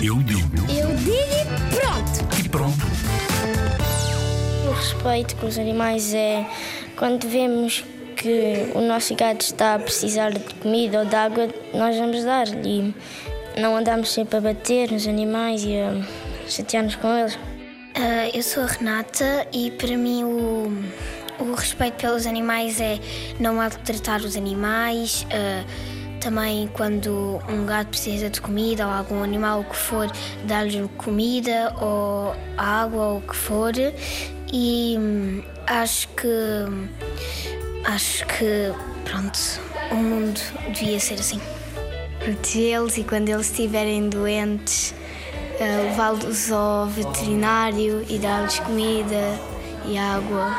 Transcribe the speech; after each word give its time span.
Eu 0.00 0.16
digo. 0.22 0.56
Eu 0.70 0.94
digo 0.94 1.12
e 1.12 1.74
pronto. 1.74 2.44
E 2.44 2.48
pronto. 2.48 2.86
O 4.68 4.72
respeito 4.72 5.34
com 5.36 5.46
os 5.46 5.58
animais 5.58 6.14
é 6.14 6.46
quando 6.96 7.28
vemos 7.28 7.84
que 8.16 8.70
o 8.76 8.80
nosso 8.80 9.16
gato 9.16 9.40
está 9.40 9.74
a 9.74 9.78
precisar 9.80 10.30
de 10.30 10.54
comida 10.54 11.00
ou 11.00 11.04
de 11.04 11.16
água, 11.16 11.48
nós 11.74 11.96
vamos 11.96 12.22
dar-lhe. 12.22 12.94
E 13.56 13.60
não 13.60 13.76
andamos 13.76 14.12
sempre 14.12 14.36
a 14.36 14.40
bater 14.40 14.92
nos 14.92 15.04
animais 15.08 15.64
e 15.64 15.76
a 15.76 16.00
chatear-nos 16.48 16.94
com 16.94 17.12
eles. 17.16 17.36
Ah, 17.96 18.30
eu 18.32 18.42
sou 18.44 18.62
a 18.62 18.66
Renata 18.66 19.48
e 19.52 19.72
para 19.72 19.96
mim 19.96 20.22
o, 20.22 20.72
o 21.40 21.54
respeito 21.54 21.96
pelos 21.96 22.24
animais 22.24 22.80
é 22.80 23.00
não 23.40 23.54
maltratar 23.56 24.20
os 24.20 24.36
animais. 24.36 25.26
ah, 25.32 25.97
também 26.18 26.68
quando 26.68 27.40
um 27.48 27.64
gato 27.66 27.88
precisa 27.88 28.28
de 28.28 28.40
comida 28.40 28.86
ou 28.86 28.92
algum 28.92 29.22
animal 29.22 29.60
o 29.60 29.64
que 29.64 29.76
for, 29.76 30.10
dar-lhe 30.44 30.88
comida 30.96 31.74
ou 31.80 32.34
água 32.56 33.04
ou 33.04 33.18
o 33.18 33.22
que 33.22 33.36
for. 33.36 33.72
E 34.52 34.96
hum, 34.98 35.42
acho 35.66 36.08
que 36.08 36.28
acho 37.84 38.26
que 38.26 38.72
pronto, 39.04 39.38
o 39.90 39.96
mundo 39.96 40.40
devia 40.72 41.00
ser 41.00 41.14
assim. 41.14 41.40
Protegê-los 42.18 42.98
e 42.98 43.04
quando 43.04 43.28
eles 43.28 43.50
estiverem 43.50 44.08
doentes, 44.08 44.94
eh, 45.58 45.84
levá-los 45.84 46.52
ao 46.52 46.86
veterinário 46.86 48.04
e 48.08 48.18
dar-lhes 48.18 48.58
comida 48.60 49.38
e 49.86 49.96
água. 49.96 50.52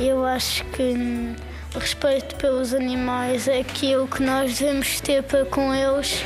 Eu 0.00 0.24
acho 0.24 0.64
que 0.66 0.82
hum, 0.82 1.34
respeito 1.74 2.34
pelos 2.36 2.72
animais 2.72 3.46
é 3.48 3.60
aquilo 3.60 4.06
que 4.06 4.22
nós 4.22 4.58
devemos 4.58 5.00
ter 5.00 5.22
para 5.22 5.44
com 5.44 5.74
eles, 5.74 6.22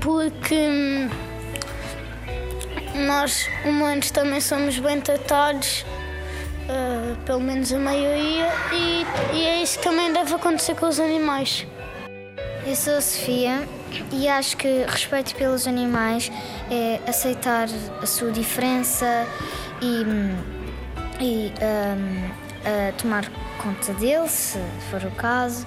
porque 0.00 0.54
hum, 0.54 1.10
nós 3.06 3.48
humanos 3.64 4.10
também 4.10 4.40
somos 4.40 4.78
bem 4.78 5.00
tratados, 5.00 5.84
ah, 6.68 7.16
pelo 7.24 7.40
menos 7.40 7.72
a 7.72 7.78
maioria, 7.78 8.48
e, 8.72 9.04
e 9.34 9.46
é 9.46 9.62
isso 9.62 9.78
que 9.78 9.84
também 9.84 10.12
deve 10.12 10.34
acontecer 10.34 10.74
com 10.76 10.86
os 10.86 11.00
animais. 11.00 11.66
Eu 12.66 12.76
sou 12.76 12.96
a 12.96 13.00
Sofia 13.00 13.66
e 14.12 14.28
acho 14.28 14.56
que 14.56 14.84
respeito 14.86 15.34
pelos 15.34 15.66
animais 15.66 16.30
é 16.70 17.00
aceitar 17.08 17.66
a 18.02 18.06
sua 18.06 18.30
diferença 18.30 19.26
e, 19.80 20.04
hum, 20.04 20.36
e 21.20 21.52
hum, 21.60 22.49
a 22.64 22.92
tomar 22.92 23.30
conta 23.62 23.92
dele, 23.94 24.28
se 24.28 24.58
for 24.90 25.04
o 25.04 25.10
caso. 25.12 25.66